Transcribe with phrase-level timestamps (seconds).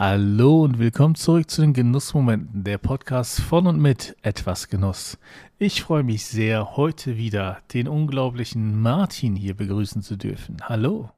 [0.00, 5.18] Hallo und willkommen zurück zu den Genussmomenten, der Podcast von und mit etwas Genuss.
[5.58, 10.56] Ich freue mich sehr, heute wieder den unglaublichen Martin hier begrüßen zu dürfen.
[10.62, 11.10] Hallo.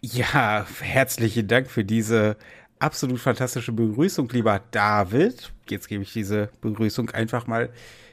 [0.00, 2.38] Ja, herzlichen Dank für diese
[2.78, 5.52] absolut fantastische Begrüßung, lieber David.
[5.68, 7.68] Jetzt gebe ich diese Begrüßung einfach mal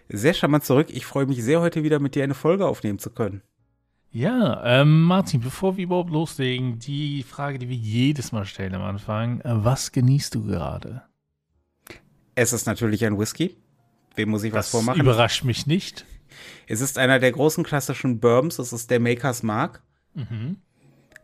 [0.09, 0.87] sehr charmant zurück.
[0.89, 3.43] Ich freue mich sehr, heute wieder mit dir eine Folge aufnehmen zu können.
[4.13, 8.81] Ja, ähm, Martin, bevor wir überhaupt loslegen, die Frage, die wir jedes Mal stellen am
[8.81, 11.03] Anfang, äh, was genießt du gerade?
[12.35, 13.55] Es ist natürlich ein Whisky.
[14.15, 14.99] Wem muss ich das was vormachen?
[14.99, 16.05] überrascht mich nicht.
[16.67, 18.59] Es ist einer der großen klassischen Bourbons.
[18.59, 19.81] Es ist der Maker's Mark.
[20.13, 20.57] Mhm.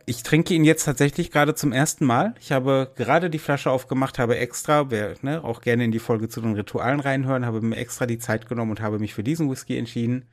[0.06, 2.36] Ich trinke ihn jetzt tatsächlich gerade zum ersten Mal.
[2.40, 6.30] Ich habe gerade die Flasche aufgemacht, habe extra, wer ne, auch gerne in die Folge
[6.30, 9.50] zu den Ritualen reinhören, habe mir extra die Zeit genommen und habe mich für diesen
[9.50, 10.24] Whisky entschieden.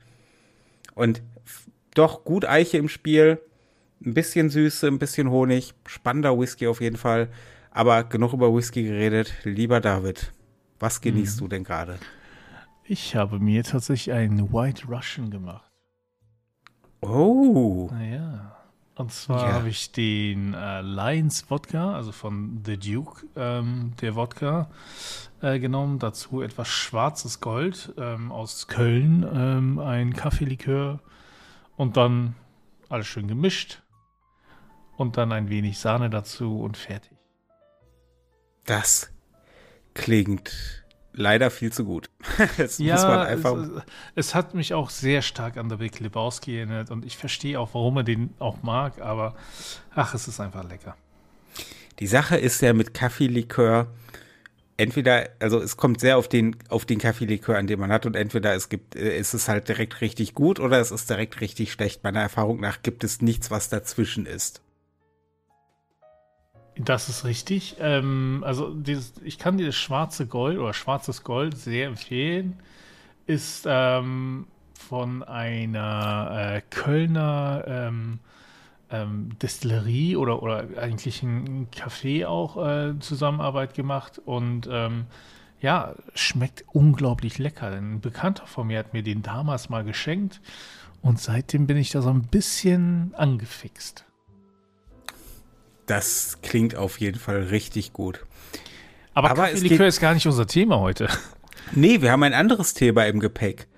[0.95, 1.23] Und
[1.95, 3.41] doch gut Eiche im Spiel,
[4.05, 7.29] ein bisschen Süße, ein bisschen Honig, spannender Whisky auf jeden Fall.
[7.71, 9.33] Aber genug über Whisky geredet.
[9.45, 10.33] Lieber David,
[10.79, 11.45] was genießt mhm.
[11.45, 11.99] du denn gerade?
[12.85, 15.71] Ich habe mir tatsächlich einen White Russian gemacht.
[17.01, 17.89] Oh.
[17.91, 18.57] Naja.
[18.97, 19.53] Und zwar ja.
[19.55, 24.71] habe ich den äh, Lions Wodka, also von The Duke, ähm, der Wodka,
[25.43, 25.99] äh, genommen.
[25.99, 31.01] Dazu etwas schwarzes Gold ähm, aus Köln, ähm, ein Kaffeelikör
[31.77, 32.35] und dann
[32.89, 33.83] alles schön gemischt
[34.97, 37.13] und dann ein wenig Sahne dazu und fertig.
[38.65, 39.11] Das
[39.95, 42.11] klingt leider viel zu gut.
[42.57, 43.57] das ja, muss man einfach.
[43.57, 43.71] Es,
[44.15, 47.75] es, hat mich auch sehr stark an der Big Lebowski erinnert und ich verstehe auch,
[47.75, 49.35] warum er den auch mag, aber
[49.95, 50.97] ach, es ist einfach lecker.
[52.01, 53.87] Die Sache ist ja mit Kaffeelikör,
[54.77, 58.17] entweder, also es kommt sehr auf den, auf den Kaffeelikör an, den man hat, und
[58.17, 61.73] entweder es gibt, äh, ist es halt direkt richtig gut oder es ist direkt richtig
[61.73, 62.05] schlecht.
[62.05, 64.63] Meiner Erfahrung nach gibt es nichts, was dazwischen ist.
[66.77, 67.77] Das ist richtig.
[67.79, 72.59] Ähm, also dieses, ich kann dieses schwarze Gold oder schwarzes Gold sehr empfehlen.
[73.27, 78.19] Ist ähm, von einer äh, Kölner ähm,
[78.91, 85.07] ähm, Destillerie oder, oder eigentlich ein Café auch äh, Zusammenarbeit gemacht und ähm,
[85.61, 87.69] ja, schmeckt unglaublich lecker.
[87.69, 90.41] Ein Bekannter von mir hat mir den damals mal geschenkt
[91.01, 94.05] und seitdem bin ich da so ein bisschen angefixt.
[95.87, 98.25] Das klingt auf jeden Fall richtig gut.
[99.13, 101.09] Aber, Aber Kaffeelikör ist gar nicht unser Thema heute.
[101.73, 103.69] Nee, wir haben ein anderes Thema im Gepäck.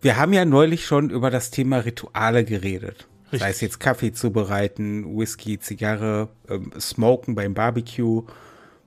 [0.00, 3.06] Wir haben ja neulich schon über das Thema Rituale geredet.
[3.32, 3.40] Richtig.
[3.40, 8.22] Sei es jetzt Kaffee zubereiten, Whisky, Zigarre, ähm, Smoken beim Barbecue,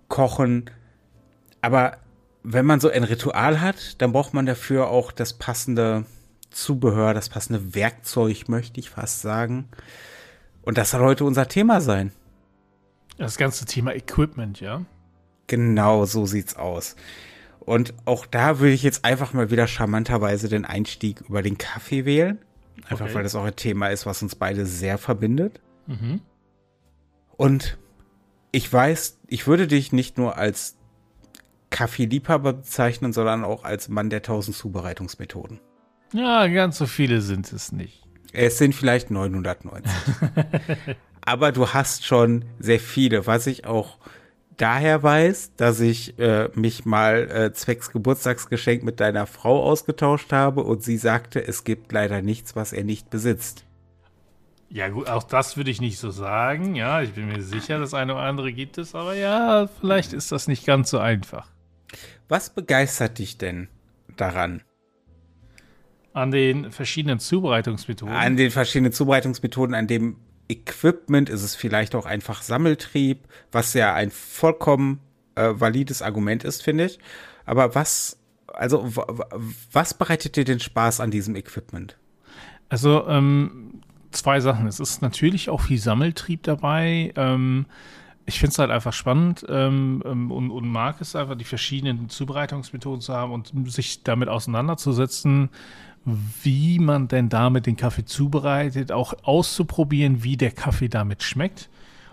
[0.07, 0.69] Kochen.
[1.61, 1.97] Aber
[2.43, 6.05] wenn man so ein Ritual hat, dann braucht man dafür auch das passende
[6.51, 9.67] Zubehör, das passende Werkzeug, möchte ich fast sagen.
[10.61, 12.11] Und das soll heute unser Thema sein.
[13.17, 14.85] Das ganze Thema Equipment, ja?
[15.47, 16.95] Genau, so sieht's aus.
[17.59, 22.05] Und auch da würde ich jetzt einfach mal wieder charmanterweise den Einstieg über den Kaffee
[22.05, 22.39] wählen.
[22.87, 23.15] Einfach okay.
[23.15, 25.61] weil das auch ein Thema ist, was uns beide sehr verbindet.
[25.87, 26.21] Mhm.
[27.37, 27.77] Und
[28.51, 30.77] ich weiß, ich würde dich nicht nur als
[31.69, 35.59] Kaffeeliebhaber bezeichnen, sondern auch als Mann der tausend Zubereitungsmethoden.
[36.13, 38.03] Ja, ganz so viele sind es nicht.
[38.33, 39.91] Es sind vielleicht 990.
[41.21, 43.99] Aber du hast schon sehr viele, was ich auch
[44.59, 50.63] daher weiß, dass ich äh, mich mal äh, zwecks Geburtstagsgeschenk mit deiner Frau ausgetauscht habe
[50.63, 53.65] und sie sagte, es gibt leider nichts, was er nicht besitzt.
[54.69, 56.75] Ja, gut, auch das würde ich nicht so sagen.
[56.75, 60.31] Ja, ich bin mir sicher, das eine oder andere gibt es, aber ja, vielleicht ist
[60.31, 61.47] das nicht ganz so einfach.
[62.27, 63.67] Was begeistert dich denn
[64.15, 64.61] daran?
[66.13, 68.13] An den verschiedenen Zubereitungsmethoden.
[68.13, 70.17] An den verschiedenen Zubereitungsmethoden, an dem
[70.49, 74.99] Equipment, ist es vielleicht auch einfach Sammeltrieb, was ja ein vollkommen
[75.35, 76.99] äh, valides Argument ist, finde ich.
[77.45, 78.17] Aber was,
[78.47, 78.85] also
[79.71, 81.97] was bereitet dir den Spaß an diesem Equipment?
[82.67, 84.67] Also ähm, zwei Sachen.
[84.67, 87.13] Es ist natürlich auch viel Sammeltrieb dabei.
[87.15, 87.65] Ähm,
[88.25, 92.09] ich finde es halt einfach spannend ähm, ähm, und, und, mag es einfach, die verschiedenen
[92.09, 95.49] Zubereitungsmethoden zu haben und sich damit auseinanderzusetzen,
[96.05, 101.69] wie man denn damit den Kaffee zubereitet, auch auszuprobieren, wie der Kaffee damit schmeckt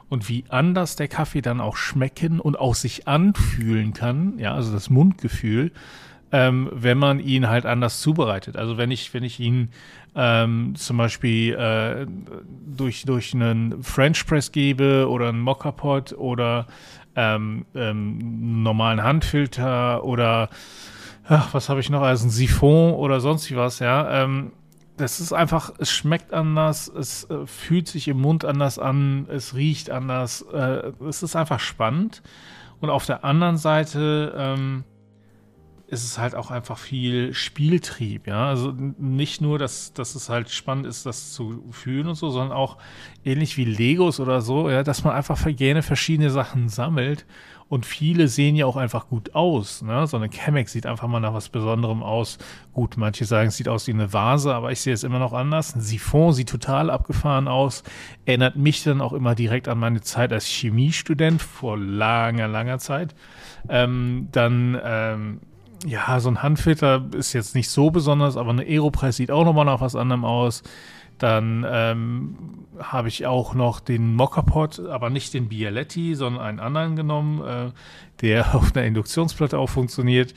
[0.09, 4.73] und wie anders der Kaffee dann auch schmecken und auch sich anfühlen kann, ja, also
[4.73, 5.73] das Mundgefühl,
[6.33, 8.56] ähm, wenn man ihn halt anders zubereitet.
[8.56, 9.71] Also wenn ich, wenn ich ihn
[10.15, 12.06] ähm, zum Beispiel äh,
[12.67, 16.67] durch, durch einen French Press gebe oder einen Mockerpot oder
[17.15, 20.50] ähm, ähm, normalen Handfilter oder
[21.28, 24.23] ach, was habe ich noch, also ein Siphon oder sonst was, ja.
[24.23, 24.52] Ähm,
[24.96, 29.55] das ist einfach, es schmeckt anders, es äh, fühlt sich im Mund anders an, es
[29.55, 32.23] riecht anders, äh, es ist einfach spannend.
[32.81, 34.84] Und auf der anderen Seite ähm,
[35.88, 38.49] ist es halt auch einfach viel Spieltrieb, ja.
[38.49, 42.56] Also nicht nur, dass, dass es halt spannend ist, das zu fühlen und so, sondern
[42.56, 42.79] auch
[43.25, 47.26] ähnlich wie Legos oder so, ja, dass man einfach gerne verschiedene Sachen sammelt.
[47.69, 49.83] Und viele sehen ja auch einfach gut aus.
[49.83, 50.07] Ne?
[50.07, 52.39] So eine Chemex sieht einfach mal nach was Besonderem aus.
[52.73, 55.33] Gut, manche sagen, es sieht aus wie eine Vase, aber ich sehe es immer noch
[55.33, 55.75] anders.
[55.75, 57.83] Ein Siphon sieht total abgefahren aus.
[58.25, 63.17] Erinnert mich dann auch immer direkt an meine Zeit als Chemiestudent vor langer, langer Zeit.
[63.69, 65.41] Ähm, dann ähm,
[65.85, 69.65] ja, so ein Handfilter ist jetzt nicht so besonders, aber eine Aeropress sieht auch nochmal
[69.65, 70.63] nach was anderem aus.
[71.19, 72.37] Dann ähm,
[72.79, 77.71] habe ich auch noch den Mockerpot, aber nicht den Bialetti, sondern einen anderen genommen, äh,
[78.21, 80.35] der auf einer Induktionsplatte auch funktioniert.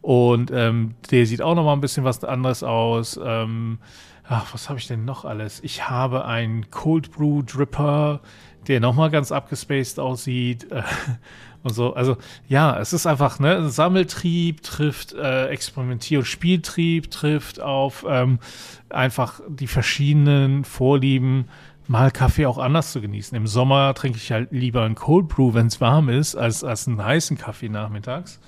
[0.00, 3.20] Und ähm, der sieht auch nochmal ein bisschen was anderes aus.
[3.22, 3.78] Ähm,
[4.28, 5.60] ach, was habe ich denn noch alles?
[5.62, 8.20] Ich habe einen Cold Brew Dripper,
[8.66, 10.66] der nochmal ganz abgespaced aussieht.
[11.62, 11.94] und so.
[11.94, 12.16] Also
[12.48, 18.38] ja, es ist einfach, ne, Sammeltrieb trifft äh, Experimentier- und Spieltrieb, trifft auf ähm,
[18.88, 21.48] einfach die verschiedenen Vorlieben,
[21.88, 23.36] mal Kaffee auch anders zu genießen.
[23.36, 26.86] Im Sommer trinke ich halt lieber einen Cold Brew, wenn es warm ist, als, als
[26.86, 28.40] einen heißen Kaffee nachmittags.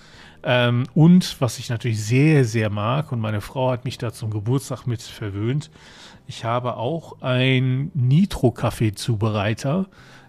[0.45, 4.31] Ähm, und was ich natürlich sehr, sehr mag, und meine Frau hat mich da zum
[4.31, 5.71] Geburtstag mit verwöhnt,
[6.27, 9.87] ich habe auch einen Nitro-Kaffee-Zubereiter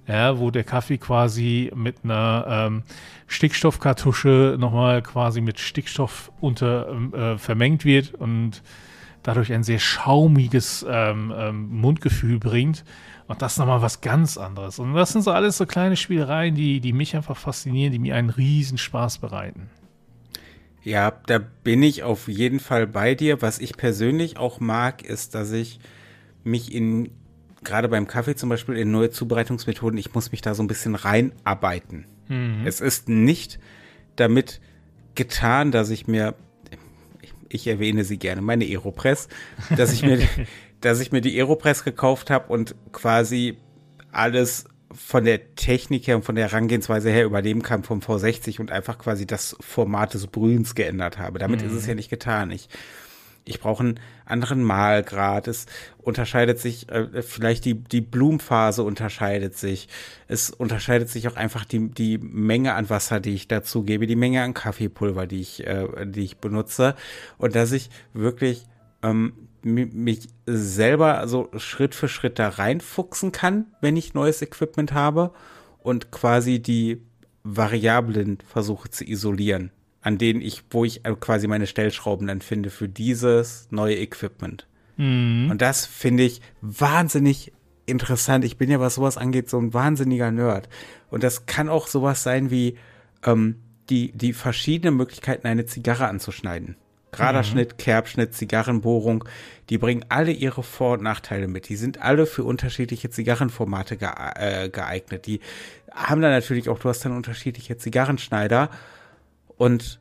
[0.07, 2.83] ja, wo der Kaffee quasi mit einer ähm,
[3.27, 8.61] Stickstoffkartusche nochmal quasi mit Stickstoff unter ähm, äh, vermengt wird und
[9.23, 12.83] dadurch ein sehr schaumiges ähm, ähm, Mundgefühl bringt.
[13.27, 14.77] Und das ist nochmal was ganz anderes.
[14.77, 18.15] Und das sind so alles so kleine Spielereien, die, die mich einfach faszinieren, die mir
[18.15, 19.71] einen riesen Spaß bereiten.
[20.85, 23.41] Ja, da bin ich auf jeden Fall bei dir.
[23.41, 25.79] Was ich persönlich auch mag, ist, dass ich
[26.43, 27.09] mich in
[27.63, 30.93] gerade beim Kaffee zum Beispiel in neue Zubereitungsmethoden, ich muss mich da so ein bisschen
[30.93, 32.05] reinarbeiten.
[32.27, 32.61] Mhm.
[32.65, 33.59] Es ist nicht
[34.15, 34.61] damit
[35.15, 36.35] getan, dass ich mir,
[37.49, 39.27] ich erwähne sie gerne, meine Aeropress,
[39.75, 40.19] dass ich mir,
[40.81, 43.57] dass ich mir die Aeropress gekauft habe und quasi
[44.11, 44.65] alles
[44.95, 48.97] von der Technik her und von der Herangehensweise her übernehmen kann vom V60 und einfach
[48.97, 51.39] quasi das Format des Brühens geändert habe.
[51.39, 51.68] Damit mhm.
[51.68, 51.89] ist es mhm.
[51.89, 52.51] ja nicht getan.
[52.51, 52.69] Ich
[53.45, 55.47] ich brauche einen anderen Mahlgrad.
[55.47, 55.68] Es
[56.00, 59.88] unterscheidet sich, äh, vielleicht die, die Blumphase unterscheidet sich.
[60.27, 64.15] Es unterscheidet sich auch einfach die, die Menge an Wasser, die ich dazu gebe, die
[64.15, 66.95] Menge an Kaffeepulver, die ich, äh, die ich benutze.
[67.38, 68.65] Und dass ich wirklich
[69.03, 69.33] ähm,
[69.65, 75.31] mich selber so Schritt für Schritt da reinfuchsen kann, wenn ich neues Equipment habe
[75.79, 77.01] und quasi die
[77.44, 79.71] Variablen versuche zu isolieren
[80.06, 84.67] an denen ich, wo ich äh, quasi meine Stellschrauben dann finde für dieses neue Equipment.
[84.97, 85.50] Mhm.
[85.50, 87.51] Und das finde ich wahnsinnig
[87.88, 88.45] interessant.
[88.45, 90.69] Ich bin ja, was sowas angeht, so ein wahnsinniger Nerd.
[91.09, 92.77] Und das kann auch sowas sein wie
[93.23, 93.56] ähm,
[93.89, 96.75] die, die verschiedenen Möglichkeiten, eine Zigarre anzuschneiden.
[97.15, 97.44] Gerader mhm.
[97.45, 99.25] Schnitt, Kerbschnitt, Zigarrenbohrung,
[99.69, 101.69] die bringen alle ihre Vor- und Nachteile mit.
[101.69, 103.97] Die sind alle für unterschiedliche Zigarrenformate
[104.35, 105.25] äh, geeignet.
[105.25, 105.39] Die
[105.94, 108.69] haben dann natürlich auch, du hast dann unterschiedliche Zigarrenschneider
[109.57, 110.00] und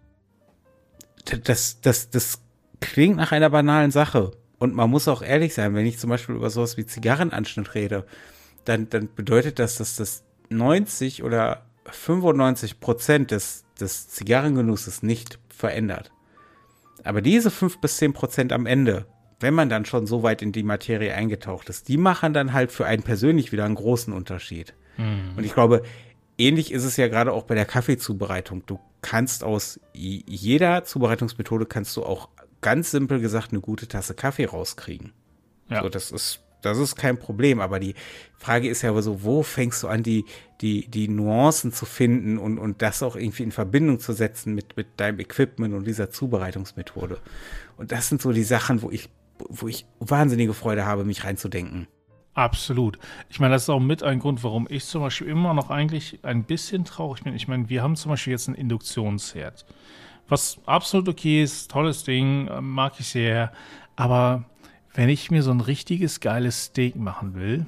[1.44, 2.40] das, das, das
[2.81, 4.32] klingt nach einer banalen Sache.
[4.58, 8.06] Und man muss auch ehrlich sein, wenn ich zum Beispiel über sowas wie Zigarrenanschnitt rede,
[8.64, 16.10] dann, dann bedeutet das, dass das 90 oder 95 Prozent des, des Zigarrengenusses nicht verändert.
[17.05, 19.06] Aber diese 5 bis 10 Prozent am Ende,
[19.41, 22.73] wenn man dann schon so weit in die Materie eingetaucht ist, die machen dann halt
[22.73, 24.75] für einen persönlich wieder einen großen Unterschied.
[24.96, 25.34] Mhm.
[25.37, 25.82] Und ich glaube,
[26.39, 28.65] ähnlich ist es ja gerade auch bei der Kaffeezubereitung.
[28.67, 32.31] Du kannst aus jeder Zubereitungsmethode kannst du auch
[32.63, 35.13] ganz simpel gesagt eine gute Tasse Kaffee rauskriegen.
[35.69, 35.82] Ja.
[35.82, 37.94] So, das ist das ist kein Problem, aber die
[38.37, 40.25] Frage ist ja so, wo fängst du an, die,
[40.61, 44.77] die, die Nuancen zu finden und, und das auch irgendwie in Verbindung zu setzen mit,
[44.77, 47.19] mit deinem Equipment und dieser Zubereitungsmethode.
[47.77, 49.09] Und das sind so die Sachen, wo ich,
[49.49, 51.87] wo ich wahnsinnige Freude habe, mich reinzudenken.
[52.35, 52.99] Absolut.
[53.31, 56.19] Ich meine, das ist auch mit ein Grund, warum ich zum Beispiel immer noch eigentlich
[56.25, 57.35] ein bisschen traurig bin.
[57.35, 59.65] Ich meine, wir haben zum Beispiel jetzt ein Induktionsherd,
[60.29, 63.53] was absolut okay ist, tolles Ding, äh, mag ich sehr.
[63.94, 64.44] Aber
[64.94, 67.67] wenn ich mir so ein richtiges geiles Steak machen will,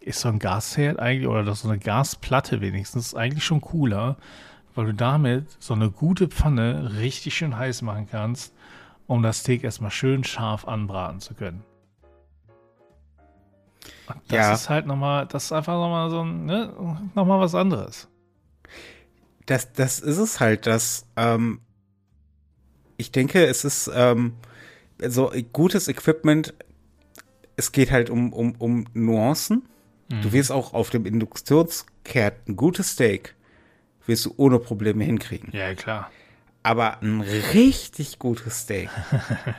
[0.00, 4.16] ist so ein Gasherd eigentlich oder so eine Gasplatte wenigstens eigentlich schon cooler,
[4.74, 8.54] weil du damit so eine gute Pfanne richtig schön heiß machen kannst,
[9.06, 11.62] um das Steak erstmal schön scharf anbraten zu können.
[14.28, 14.52] Das ja.
[14.54, 16.72] ist halt nochmal, das ist einfach nochmal so ein, ne,
[17.14, 18.08] nochmal was anderes.
[19.46, 21.60] Das, das ist es halt, dass ähm,
[22.96, 24.34] ich denke, es ist ähm,
[25.06, 26.54] so gutes Equipment,
[27.56, 29.68] es geht halt um, um, um Nuancen.
[30.10, 30.22] Mhm.
[30.22, 33.34] Du wirst auch auf dem Induktionsherd ein gutes Steak
[34.06, 35.50] wirst du ohne Probleme hinkriegen.
[35.52, 36.10] Ja, klar.
[36.62, 38.88] Aber ein richtig gutes Steak.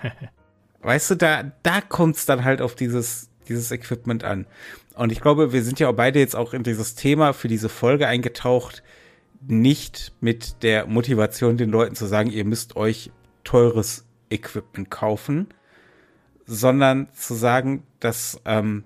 [0.82, 4.46] weißt du, da, da kommt es dann halt auf dieses, dieses Equipment an.
[4.96, 7.70] Und ich glaube, wir sind ja auch beide jetzt auch in dieses Thema für diese
[7.70, 8.84] Folge eingetaucht,
[9.46, 13.12] nicht mit der Motivation, den Leuten zu sagen, ihr müsst euch
[13.44, 15.48] teures Equipment kaufen,
[16.46, 18.84] sondern zu sagen, dass, ähm,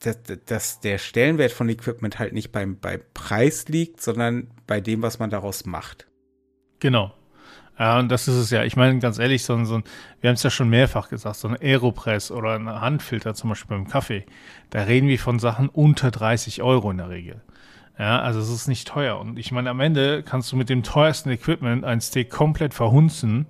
[0.00, 5.02] dass, dass der Stellenwert von Equipment halt nicht beim, beim Preis liegt, sondern bei dem,
[5.02, 6.06] was man daraus macht.
[6.78, 7.12] Genau.
[7.78, 8.64] Ja, und das ist es ja.
[8.64, 9.84] Ich meine, ganz ehrlich, so ein, so ein
[10.20, 13.76] wir haben es ja schon mehrfach gesagt, so ein Aeropress oder ein Handfilter zum Beispiel
[13.76, 14.24] beim Kaffee,
[14.70, 17.42] da reden wir von Sachen unter 30 Euro in der Regel.
[17.98, 19.18] Ja, also es ist nicht teuer.
[19.18, 23.46] Und ich meine, am Ende kannst du mit dem teuersten Equipment ein Steak komplett verhunzen.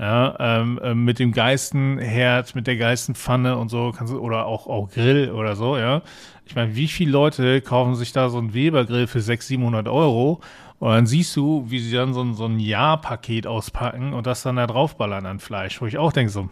[0.00, 4.18] Ja, ähm, äh, mit dem geilsten Herd, mit der geilsten Pfanne und so, kannst du,
[4.18, 6.00] oder auch, auch Grill oder so, ja.
[6.46, 10.40] Ich meine, wie viele Leute kaufen sich da so ein Weber-Grill für 600, 700 Euro
[10.78, 14.42] und dann siehst du, wie sie dann so ein, so ein Jahrpaket auspacken und das
[14.42, 16.48] dann da draufballern an Fleisch, wo ich auch denke, so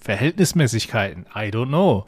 [0.00, 2.06] Verhältnismäßigkeiten, I don't know.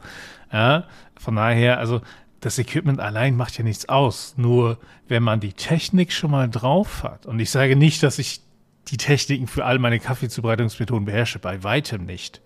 [0.53, 0.85] Ja,
[1.19, 1.99] von daher, also
[2.39, 4.35] das Equipment allein macht ja nichts aus.
[4.37, 4.77] Nur
[5.09, 8.46] wenn man die Technik schon mal drauf hat, und ich sage nicht, dass ich
[8.87, 12.41] die Techniken für all meine Kaffeezubereitungsmethoden beherrsche, bei weitem nicht.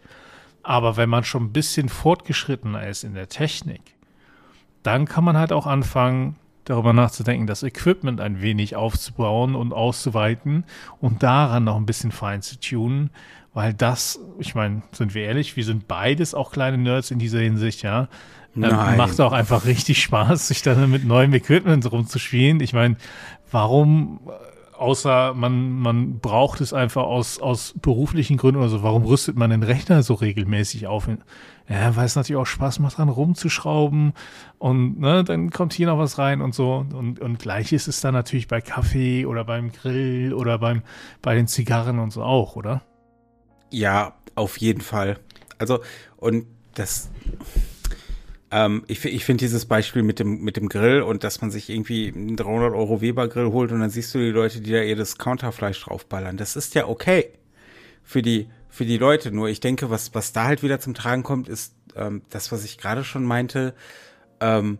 [0.63, 3.81] Aber wenn man schon ein bisschen fortgeschrittener ist in der Technik,
[4.83, 10.63] dann kann man halt auch anfangen, darüber nachzudenken, das Equipment ein wenig aufzubauen und auszuweiten
[10.99, 13.09] und daran noch ein bisschen fein zu tunen,
[13.53, 17.39] weil das, ich meine, sind wir ehrlich, wir sind beides auch kleine Nerds in dieser
[17.39, 18.07] Hinsicht, ja.
[18.55, 22.59] Ähm, macht auch einfach richtig Spaß, sich dann mit neuem Equipment rumzuspielen.
[22.59, 22.97] Ich meine,
[23.49, 24.19] warum,
[24.81, 29.51] außer man, man braucht es einfach aus, aus beruflichen Gründen oder so, warum rüstet man
[29.51, 31.07] den Rechner so regelmäßig auf?
[31.69, 34.13] Ja, weil es natürlich auch Spaß macht, dran rumzuschrauben
[34.57, 36.85] und ne, dann kommt hier noch was rein und so.
[36.93, 40.81] Und, und gleich ist es dann natürlich bei Kaffee oder beim Grill oder beim,
[41.21, 42.81] bei den Zigarren und so auch, oder?
[43.69, 45.19] Ja, auf jeden Fall.
[45.59, 45.79] Also,
[46.17, 47.09] und das,
[48.51, 51.69] ähm, ich ich finde dieses Beispiel mit dem, mit dem Grill und dass man sich
[51.69, 54.81] irgendwie einen 300 Euro Weber Grill holt und dann siehst du die Leute, die da
[54.81, 56.37] ihr das Counterfleisch draufballern.
[56.37, 57.29] Das ist ja okay
[58.03, 59.31] für die, für die Leute.
[59.31, 62.65] Nur ich denke, was, was da halt wieder zum Tragen kommt, ist ähm, das, was
[62.65, 63.73] ich gerade schon meinte,
[64.41, 64.79] ähm,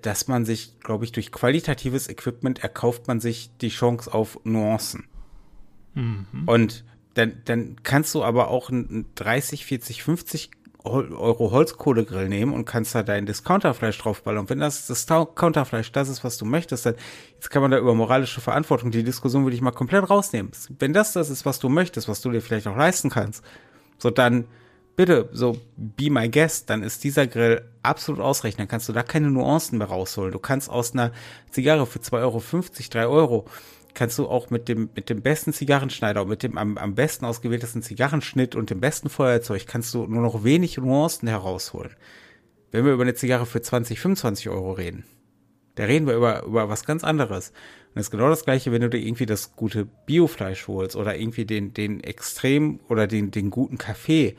[0.00, 5.04] dass man sich, glaube ich, durch qualitatives Equipment erkauft man sich die Chance auf Nuancen.
[5.94, 6.26] Mhm.
[6.46, 6.84] Und
[7.14, 10.50] dann, dann kannst du aber auch ein 30, 40, 50
[10.84, 14.40] Euro Holzkohlegrill nehmen und kannst da dein Discounterfleisch draufballern.
[14.40, 16.96] Und wenn das Discounterfleisch das ist, was du möchtest, dann
[17.34, 20.52] jetzt kann man da über moralische Verantwortung, die Diskussion würde ich mal komplett rausnehmen.
[20.78, 23.44] Wenn das das ist, was du möchtest, was du dir vielleicht auch leisten kannst,
[23.98, 24.46] so dann
[24.96, 28.60] bitte, so be my guest, dann ist dieser Grill absolut ausreichend.
[28.60, 30.32] Dann kannst du da keine Nuancen mehr rausholen.
[30.32, 31.12] Du kannst aus einer
[31.50, 32.42] Zigarre für 2,50 Euro,
[32.90, 33.46] 3 Euro
[33.94, 37.24] kannst du auch mit dem, mit dem besten Zigarrenschneider und mit dem am, am besten
[37.24, 41.94] ausgewähltesten Zigarrenschnitt und dem besten Feuerzeug kannst du nur noch wenig Nuancen herausholen.
[42.70, 45.04] Wenn wir über eine Zigarre für 20, 25 Euro reden,
[45.74, 47.50] da reden wir über, über was ganz anderes.
[47.50, 51.16] Und das ist genau das gleiche, wenn du dir irgendwie das gute Biofleisch holst oder
[51.16, 54.36] irgendwie den, den extrem oder den, den guten Kaffee.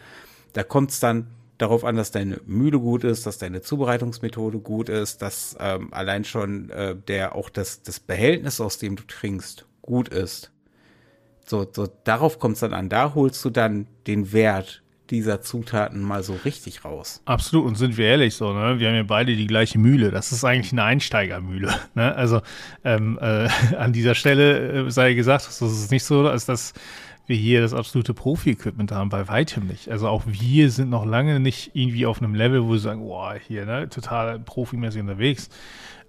[0.53, 1.27] Da kommt es dann
[1.63, 6.25] darauf an, dass deine Mühle gut ist, dass deine Zubereitungsmethode gut ist, dass ähm, allein
[6.25, 10.51] schon äh, der auch das, das Behältnis, aus dem du trinkst, gut ist.
[11.45, 12.89] So, so darauf kommt es dann an.
[12.89, 17.21] Da holst du dann den Wert dieser Zutaten mal so richtig raus.
[17.25, 18.79] Absolut, und sind wir ehrlich so, ne?
[18.79, 20.11] Wir haben ja beide die gleiche Mühle.
[20.11, 21.73] Das ist eigentlich eine Einsteigermühle.
[21.95, 22.15] Ne?
[22.15, 22.41] Also
[22.83, 26.73] ähm, äh, an dieser Stelle äh, sei gesagt, das ist nicht so, als dass
[27.25, 29.89] wir hier das absolute Profi-Equipment haben, bei weitem nicht.
[29.89, 33.35] Also auch wir sind noch lange nicht irgendwie auf einem Level, wo wir sagen, boah,
[33.35, 35.49] hier, ne, total profimäßig unterwegs.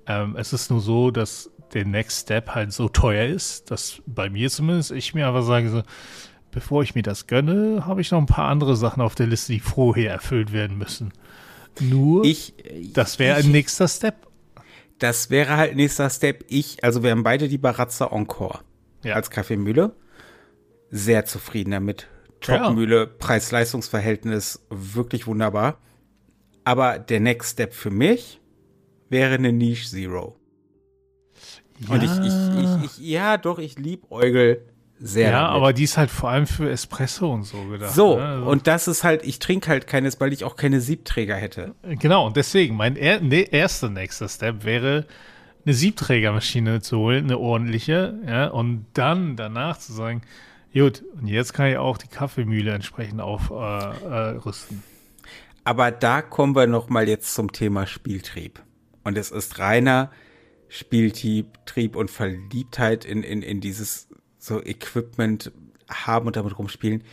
[0.07, 4.29] Ähm, es ist nur so, dass der Next Step halt so teuer ist, dass bei
[4.29, 5.83] mir zumindest ich mir aber sage, so,
[6.51, 9.53] bevor ich mir das gönne, habe ich noch ein paar andere Sachen auf der Liste,
[9.53, 11.13] die vorher erfüllt werden müssen.
[11.81, 12.55] Nur, ich,
[12.93, 14.15] das wäre ein nächster Step.
[14.99, 16.45] Das wäre halt nächster Step.
[16.49, 18.61] Ich, also wir haben beide die Barazza Encore
[19.03, 19.15] ja.
[19.15, 19.95] als Kaffeemühle
[20.95, 22.07] sehr zufrieden damit.
[22.41, 23.07] Topmühle, ja.
[23.07, 25.79] Preis-Leistungs-Verhältnis wirklich wunderbar.
[26.63, 28.41] Aber der Next Step für mich
[29.11, 30.37] wäre eine Niche Zero.
[31.81, 31.95] Ja.
[31.95, 34.65] Und ich, ich, ich, ich, ja, doch, ich liebe Eugel
[35.01, 35.31] sehr.
[35.31, 35.57] Ja, damit.
[35.57, 37.93] aber die ist halt vor allem für Espresso und so gedacht.
[37.93, 38.25] So, ne?
[38.25, 41.75] also und das ist halt, ich trinke halt keines, weil ich auch keine Siebträger hätte.
[41.83, 45.07] Genau, und deswegen, mein er, ne, erster nächster Step wäre,
[45.67, 50.23] eine Siebträgermaschine zu holen, eine ordentliche, ja, und dann danach zu sagen,
[50.75, 54.79] Gut, und jetzt kann ich auch die Kaffeemühle entsprechend aufrüsten.
[54.79, 55.29] Äh,
[55.63, 58.61] Aber da kommen wir noch mal jetzt zum Thema Spieltrieb.
[59.05, 60.11] Und es ist reiner
[60.69, 65.53] Spieltrieb und Verliebtheit in, in, in dieses so Equipment
[65.89, 67.05] haben und damit rumspielen.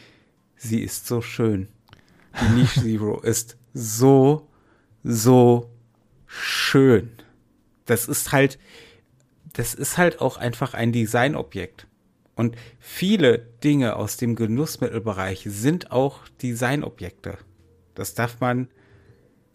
[0.56, 1.68] Sie ist so schön.
[2.41, 4.50] Die Niche Zero ist so,
[5.03, 5.70] so
[6.25, 7.12] schön.
[7.86, 8.58] Das ist halt,
[9.53, 11.86] das ist halt auch einfach ein Designobjekt.
[12.36, 17.38] Und viele Dinge aus dem Genussmittelbereich sind auch Designobjekte.
[17.94, 18.70] Das darf man,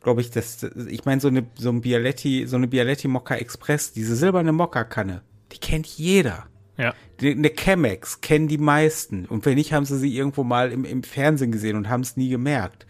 [0.02, 3.92] glaube ich, das, ich meine, so eine, so ein Bialetti, so eine Bialetti Mokka Express,
[3.92, 6.46] diese silberne Mokka-Kanne, die kennt jeder.
[6.76, 6.94] Ja.
[7.20, 9.24] Eine Chemex kennen die meisten.
[9.24, 12.18] Und wenn nicht, haben sie sie irgendwo mal im, im Fernsehen gesehen und haben es
[12.18, 12.86] nie gemerkt.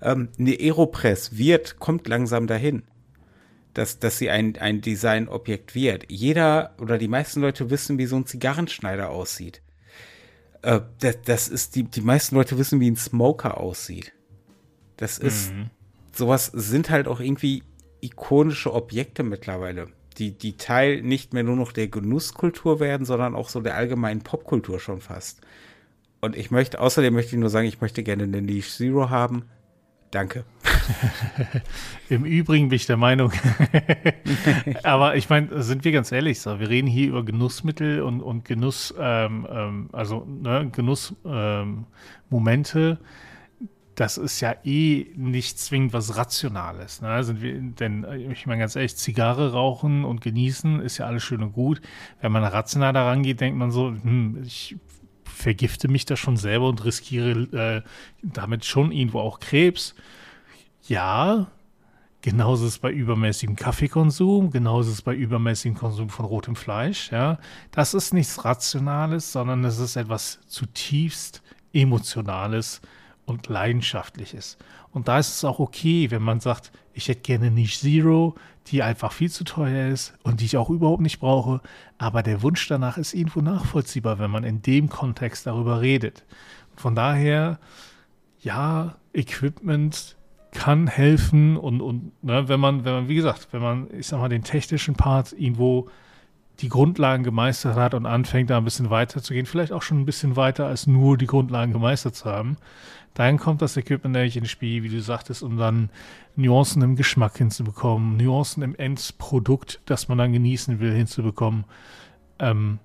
[0.00, 2.82] Ähm, eine Aeropress wird, kommt langsam dahin
[3.74, 6.04] dass, dass sie ein, ein Designobjekt wird.
[6.10, 9.62] Jeder oder die meisten Leute wissen, wie so ein Zigarrenschneider aussieht.
[10.62, 14.12] Äh, das, das ist, die, die meisten Leute wissen, wie ein Smoker aussieht.
[14.96, 15.70] Das ist, mhm.
[16.12, 17.62] sowas sind halt auch irgendwie
[18.00, 19.88] ikonische Objekte mittlerweile,
[20.18, 24.22] die, die Teil nicht mehr nur noch der Genusskultur werden, sondern auch so der allgemeinen
[24.22, 25.40] Popkultur schon fast.
[26.20, 29.44] Und ich möchte, außerdem möchte ich nur sagen, ich möchte gerne eine Niche Zero haben.
[30.10, 30.44] Danke.
[32.08, 33.32] Im Übrigen bin ich der Meinung.
[34.82, 38.44] Aber ich meine, sind wir ganz ehrlich, so, wir reden hier über Genussmittel und, und
[38.44, 42.98] Genuss, ähm, ähm, also ne, Genussmomente.
[43.00, 43.06] Ähm,
[43.94, 47.02] das ist ja eh nicht zwingend was Rationales.
[47.02, 47.22] Ne?
[47.24, 51.42] Sind wir, denn ich meine ganz ehrlich, Zigarre rauchen und genießen ist ja alles schön
[51.42, 51.80] und gut.
[52.20, 54.76] Wenn man rational daran geht, denkt man so, hm, ich
[55.24, 57.82] vergifte mich da schon selber und riskiere äh,
[58.22, 59.94] damit schon irgendwo auch Krebs.
[60.84, 61.46] Ja,
[62.22, 67.12] genauso ist es bei übermäßigem Kaffeekonsum, genauso ist es bei übermäßigem Konsum von rotem Fleisch.
[67.12, 67.38] Ja,
[67.70, 72.80] das ist nichts Rationales, sondern es ist etwas zutiefst Emotionales
[73.26, 74.58] und Leidenschaftliches.
[74.90, 78.34] Und da ist es auch okay, wenn man sagt, ich hätte gerne nicht Zero,
[78.66, 81.60] die einfach viel zu teuer ist und die ich auch überhaupt nicht brauche.
[81.96, 86.24] Aber der Wunsch danach ist irgendwo nachvollziehbar, wenn man in dem Kontext darüber redet.
[86.76, 87.58] Von daher,
[88.40, 90.16] ja, Equipment
[90.52, 94.20] kann helfen und, und ne, wenn man, wenn man, wie gesagt, wenn man, ich sag
[94.20, 95.88] mal, den technischen Part irgendwo
[96.60, 99.98] die Grundlagen gemeistert hat und anfängt, da ein bisschen weiter zu gehen, vielleicht auch schon
[99.98, 102.58] ein bisschen weiter als nur die Grundlagen gemeistert zu haben,
[103.14, 105.90] dann kommt das Equipment nämlich ins Spiel, wie du sagtest, um dann
[106.36, 111.64] Nuancen im Geschmack hinzubekommen, Nuancen im Endprodukt, das man dann genießen will, hinzubekommen.
[112.38, 112.78] Ähm,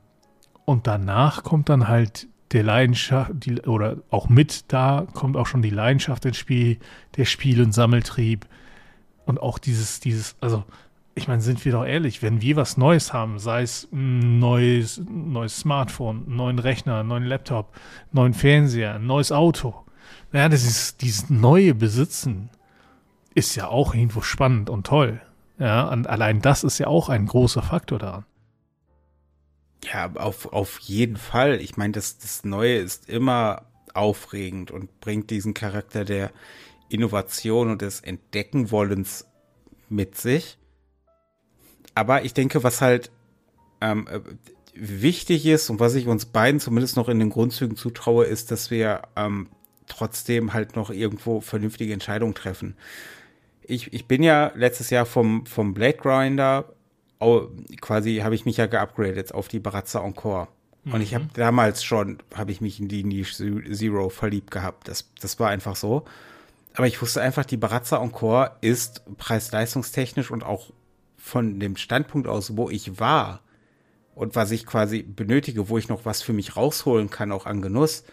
[0.66, 5.62] und danach kommt dann halt der Leidenschaft, die, oder auch mit da kommt auch schon
[5.62, 6.78] die Leidenschaft ins Spiel,
[7.18, 8.46] der Spiel- und Sammeltrieb.
[9.26, 10.64] Und auch dieses, dieses, also,
[11.16, 15.02] ich meine, sind wir doch ehrlich, wenn wir was Neues haben, sei es ein neues,
[15.10, 19.84] neues Smartphone, einen neuen Rechner, einen neuen Laptop, einen neuen Fernseher, ein neues Auto,
[20.34, 22.50] ja, das ist, dieses neue Besitzen
[23.34, 25.22] ist ja auch irgendwo spannend und toll.
[25.60, 28.26] Ja, und allein das ist ja auch ein großer Faktor daran.
[29.84, 31.62] Ja, auf, auf jeden Fall.
[31.62, 36.32] Ich meine, das, das Neue ist immer aufregend und bringt diesen Charakter der
[36.90, 39.26] Innovation und des Entdeckenwollens
[39.90, 40.58] mit sich.
[41.96, 43.12] Aber ich denke, was halt
[43.82, 44.20] ähm, äh,
[44.74, 48.70] wichtig ist und was ich uns beiden zumindest noch in den Grundzügen zutraue, ist, dass
[48.70, 49.50] wir ähm,
[49.88, 52.76] trotzdem halt noch irgendwo vernünftige Entscheidungen treffen.
[53.64, 56.74] Ich, ich bin ja letztes Jahr vom, vom Blade Grinder,
[57.82, 60.48] quasi habe ich mich ja geupgradet auf die Barazza Encore.
[60.84, 60.94] Mhm.
[60.94, 61.30] Und ich habe mhm.
[61.34, 64.88] damals schon, habe ich mich in die Niche Zero verliebt gehabt.
[64.88, 66.06] Das, das war einfach so.
[66.74, 70.72] Aber ich wusste einfach, die Barazza Encore ist preis-leistungstechnisch und auch
[71.18, 73.42] von dem Standpunkt aus, wo ich war
[74.14, 77.62] und was ich quasi benötige, wo ich noch was für mich rausholen kann, auch an
[77.62, 78.04] Genuss,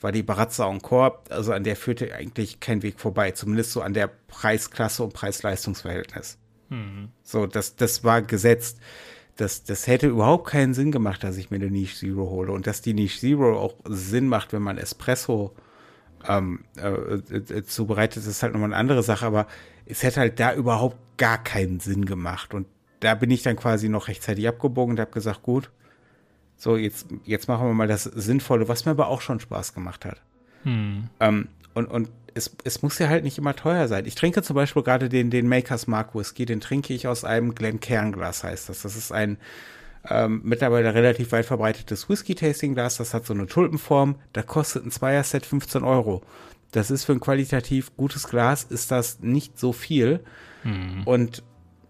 [0.00, 3.94] war die Barazza Encore, also an der führte eigentlich kein Weg vorbei, zumindest so an
[3.94, 6.38] der Preisklasse und Preis-Leistungs-Verhältnis.
[6.68, 7.08] Mhm.
[7.22, 8.78] So, das, das war gesetzt.
[9.36, 12.52] Das, das hätte überhaupt keinen Sinn gemacht, dass ich mir eine Niche Zero hole.
[12.52, 15.54] Und dass die Niche Zero auch Sinn macht, wenn man Espresso
[16.26, 19.26] ähm, äh, äh, zubereitet, ist halt nochmal eine andere Sache.
[19.26, 19.46] Aber
[19.86, 22.54] es hätte halt da überhaupt gar keinen Sinn gemacht.
[22.54, 22.66] Und
[23.00, 25.70] da bin ich dann quasi noch rechtzeitig abgebogen und habe gesagt, gut,
[26.56, 30.04] so, jetzt, jetzt machen wir mal das Sinnvolle, was mir aber auch schon Spaß gemacht
[30.04, 30.22] hat.
[30.62, 31.08] Hm.
[31.20, 34.06] Ähm, und und es, es muss ja halt nicht immer teuer sein.
[34.06, 37.54] Ich trinke zum Beispiel gerade den, den Makers Mark Whisky, den trinke ich aus einem
[37.54, 38.82] Glencairn-Glas, heißt das.
[38.82, 39.38] Das ist ein
[40.08, 42.98] ähm, mittlerweile relativ weit verbreitetes Whisky-Tasting-Glas.
[42.98, 44.16] Das hat so eine Tulpenform.
[44.32, 46.22] Da kostet ein Zweier-Set 15 Euro.
[46.72, 50.20] Das ist für ein qualitativ gutes Glas, ist das nicht so viel.
[50.62, 51.02] Hm.
[51.04, 51.42] Und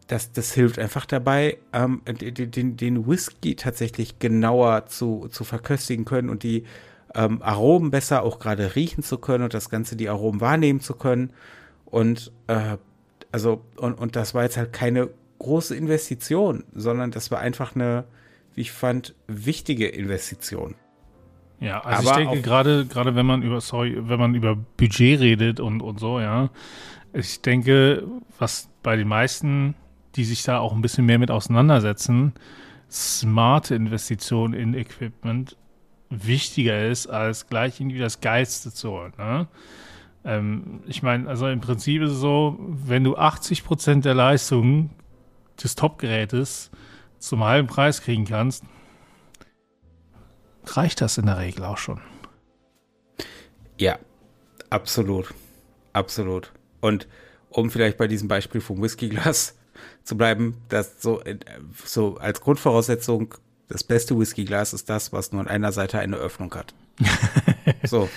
[0.06, 6.28] das, das hilft einfach dabei, ähm, den, den Whisky tatsächlich genauer zu, zu verköstigen können
[6.28, 6.64] und die
[7.14, 10.94] ähm, Aromen besser auch gerade riechen zu können und das Ganze die Aromen wahrnehmen zu
[10.94, 11.32] können.
[11.84, 12.76] Und äh,
[13.32, 18.04] also, und, und das war jetzt halt keine große Investition, sondern das war einfach eine,
[18.54, 20.74] wie ich fand, wichtige Investition.
[21.60, 25.20] Ja, also Aber ich denke gerade, gerade wenn man über, sorry, wenn man über Budget
[25.20, 26.50] redet und, und so, ja,
[27.12, 28.06] ich denke,
[28.38, 29.74] was bei den meisten,
[30.16, 32.34] die sich da auch ein bisschen mehr mit auseinandersetzen,
[32.90, 35.56] smarte Investitionen in Equipment
[36.10, 39.12] wichtiger ist, als gleich irgendwie das Geilste zu holen.
[39.18, 39.48] Ne?
[40.24, 44.90] Ähm, ich meine, also im Prinzip ist es so, wenn du 80 Prozent der Leistung
[45.62, 46.70] des Top-Gerätes
[47.18, 48.64] zum halben Preis kriegen kannst,
[50.66, 52.00] reicht das in der Regel auch schon.
[53.78, 53.98] Ja,
[54.70, 55.34] absolut.
[55.92, 56.52] Absolut.
[56.80, 57.06] Und
[57.48, 59.56] um vielleicht bei diesem Beispiel vom Whiskyglas
[60.02, 61.22] zu bleiben, das so,
[61.84, 63.34] so als Grundvoraussetzung,
[63.68, 66.74] das beste Whiskyglas ist das, was nur an einer Seite eine Öffnung hat.
[67.84, 68.08] so.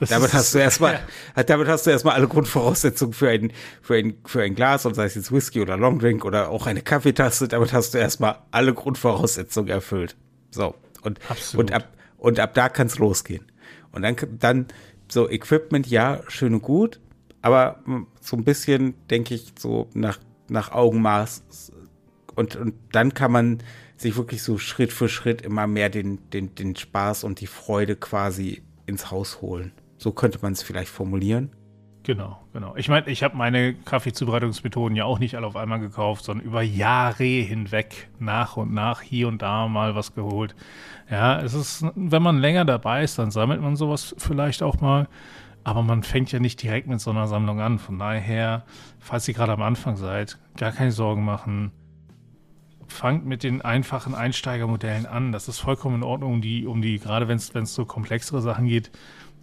[0.00, 0.94] Das damit hast du erstmal,
[1.36, 1.42] ja.
[1.44, 5.04] damit hast du erstmal alle Grundvoraussetzungen für ein, für ein, für ein Glas, und sei
[5.04, 9.68] es jetzt Whisky oder Longdrink oder auch eine Kaffeetasse, damit hast du erstmal alle Grundvoraussetzungen
[9.68, 10.16] erfüllt.
[10.50, 10.74] So.
[11.02, 11.20] Und,
[11.56, 11.88] und ab,
[12.18, 13.44] und ab da kann es losgehen.
[13.92, 14.66] Und dann, dann
[15.08, 17.00] so Equipment, ja, schön und gut,
[17.42, 17.80] aber
[18.20, 21.42] so ein bisschen, denke ich, so nach, nach Augenmaß
[22.34, 23.62] und, und dann kann man
[24.02, 27.96] sich wirklich so Schritt für Schritt immer mehr den, den, den Spaß und die Freude
[27.96, 29.72] quasi ins Haus holen.
[29.98, 31.50] So könnte man es vielleicht formulieren.
[32.04, 32.74] Genau, genau.
[32.76, 36.62] Ich meine, ich habe meine Kaffeezubereitungsmethoden ja auch nicht alle auf einmal gekauft, sondern über
[36.62, 40.56] Jahre hinweg nach und nach hier und da mal was geholt.
[41.08, 45.08] Ja, es ist, wenn man länger dabei ist, dann sammelt man sowas vielleicht auch mal.
[45.64, 47.78] Aber man fängt ja nicht direkt mit so einer Sammlung an.
[47.78, 48.64] Von daher,
[48.98, 51.70] falls ihr gerade am Anfang seid, gar keine Sorgen machen.
[52.92, 55.32] Fangt mit den einfachen Einsteigermodellen an.
[55.32, 58.66] Das ist vollkommen in Ordnung, um die, um die, gerade wenn es so komplexere Sachen
[58.66, 58.90] geht,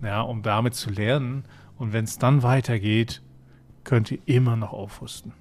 [0.02, 1.44] ja, um damit zu lernen.
[1.78, 3.22] Und wenn es dann weitergeht,
[3.84, 5.34] könnt ihr immer noch aufrüsten.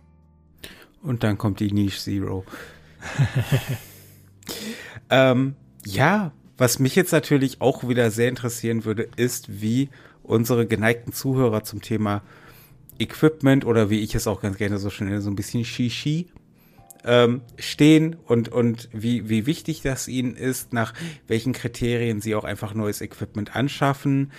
[1.03, 2.45] Und dann kommt die Niche Zero.
[5.11, 9.91] ähm, ja, was mich jetzt natürlich auch wieder sehr interessieren würde, ist, wie
[10.23, 12.23] unsere geneigten Zuhörer zum Thema
[12.99, 16.27] Equipment oder wie ich es auch ganz gerne so schnell so ein bisschen Shishi
[17.05, 20.95] ähm, stehen und, und wie, wie wichtig das ihnen ist, nach
[21.27, 24.33] welchen Kriterien sie auch einfach neues Equipment anschaffen,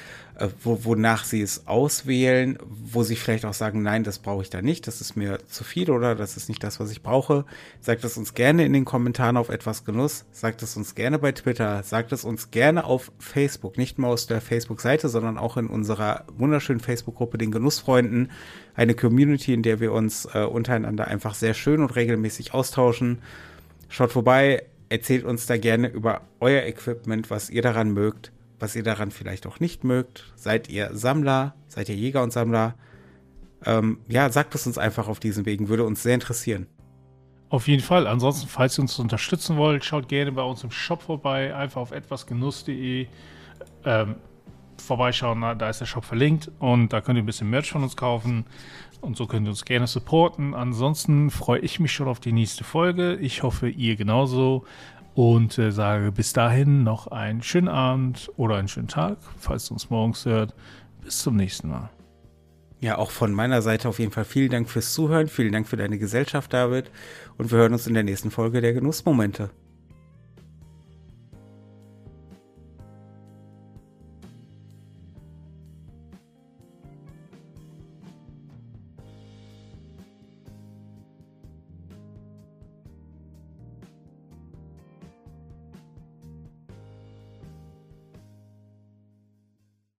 [0.63, 4.61] wo, wonach sie es auswählen, wo sie vielleicht auch sagen, nein, das brauche ich da
[4.61, 7.45] nicht, das ist mir zu viel oder das ist nicht das, was ich brauche.
[7.81, 11.31] Sagt es uns gerne in den Kommentaren auf etwas Genuss, sagt es uns gerne bei
[11.31, 15.67] Twitter, sagt es uns gerne auf Facebook, nicht nur aus der Facebook-Seite, sondern auch in
[15.67, 18.31] unserer wunderschönen Facebook-Gruppe, den Genussfreunden,
[18.75, 23.19] eine Community, in der wir uns äh, untereinander einfach sehr schön und regelmäßig austauschen.
[23.89, 28.83] Schaut vorbei, erzählt uns da gerne über euer Equipment, was ihr daran mögt was ihr
[28.83, 30.31] daran vielleicht auch nicht mögt.
[30.35, 31.55] Seid ihr Sammler?
[31.67, 32.75] Seid ihr Jäger und Sammler?
[33.65, 36.67] Ähm, ja, sagt es uns einfach auf diesen Wegen, würde uns sehr interessieren.
[37.49, 38.05] Auf jeden Fall.
[38.07, 41.55] Ansonsten, falls ihr uns unterstützen wollt, schaut gerne bei uns im Shop vorbei.
[41.55, 43.07] Einfach auf etwasgenuss.de
[43.85, 44.15] ähm,
[44.77, 45.41] vorbeischauen.
[45.57, 48.45] Da ist der Shop verlinkt und da könnt ihr ein bisschen Merch von uns kaufen.
[49.01, 50.53] Und so könnt ihr uns gerne supporten.
[50.53, 53.15] Ansonsten freue ich mich schon auf die nächste Folge.
[53.15, 54.65] Ich hoffe, ihr genauso
[55.13, 59.73] und äh, sage bis dahin noch einen schönen Abend oder einen schönen Tag, falls du
[59.73, 60.53] uns morgens hört.
[61.01, 61.89] Bis zum nächsten Mal.
[62.81, 65.77] Ja, auch von meiner Seite auf jeden Fall vielen Dank fürs Zuhören, vielen Dank für
[65.77, 66.91] deine Gesellschaft, David.
[67.37, 69.49] Und wir hören uns in der nächsten Folge der Genussmomente.